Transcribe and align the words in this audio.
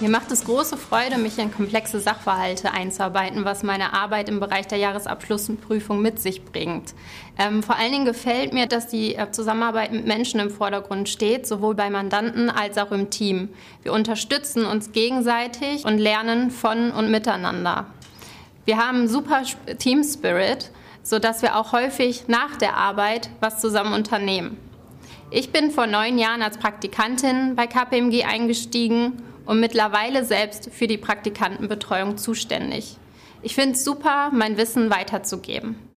Mir 0.00 0.10
macht 0.10 0.32
es 0.32 0.44
große 0.44 0.76
Freude, 0.76 1.18
mich 1.18 1.38
in 1.38 1.54
komplexe 1.54 2.00
Sachverhalte 2.00 2.72
einzuarbeiten, 2.72 3.44
was 3.44 3.62
meine 3.62 3.92
Arbeit 3.92 4.28
im 4.28 4.40
Bereich 4.40 4.66
der 4.66 4.78
Jahresabschlussprüfung 4.78 6.02
mit 6.02 6.20
sich 6.20 6.44
bringt. 6.44 6.94
Ähm, 7.38 7.62
vor 7.62 7.76
allen 7.76 7.92
Dingen 7.92 8.04
gefällt 8.04 8.52
mir, 8.52 8.66
dass 8.66 8.88
die 8.88 9.14
äh, 9.14 9.30
Zusammenarbeit 9.30 9.92
mit 9.92 10.04
Menschen 10.04 10.40
im 10.40 10.50
Vordergrund 10.50 11.08
steht, 11.08 11.46
sowohl 11.46 11.76
bei 11.76 11.90
Mandanten 11.90 12.50
als 12.50 12.76
auch 12.76 12.90
im 12.90 13.10
Team. 13.10 13.50
Wir 13.84 13.92
unterstützen 13.92 14.66
uns 14.66 14.90
gegenseitig 14.90 15.84
und 15.84 15.98
lernen 15.98 16.50
von 16.50 16.90
und 16.90 17.12
miteinander. 17.12 17.86
Wir 18.64 18.78
haben 18.78 19.06
super 19.06 19.42
Team 19.78 20.02
Spirit, 20.02 20.72
sodass 21.04 21.40
wir 21.40 21.56
auch 21.56 21.70
häufig 21.70 22.24
nach 22.26 22.56
der 22.56 22.76
Arbeit 22.76 23.30
was 23.38 23.60
zusammen 23.60 23.94
unternehmen. 23.94 24.56
Ich 25.30 25.52
bin 25.52 25.70
vor 25.70 25.86
neun 25.86 26.18
Jahren 26.18 26.42
als 26.42 26.58
Praktikantin 26.58 27.54
bei 27.54 27.68
KPMG 27.68 28.24
eingestiegen 28.24 29.22
und 29.46 29.60
mittlerweile 29.60 30.24
selbst 30.24 30.70
für 30.72 30.86
die 30.86 30.98
Praktikantenbetreuung 30.98 32.16
zuständig. 32.16 32.96
Ich 33.42 33.54
finde 33.54 33.74
es 33.74 33.84
super, 33.84 34.30
mein 34.32 34.56
Wissen 34.56 34.90
weiterzugeben. 34.90 35.93